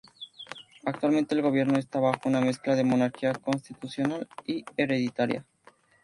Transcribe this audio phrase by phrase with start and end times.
[0.83, 5.45] Actualmente el gobierno está bajo una mezcla de monarquía constitucional y hereditaria.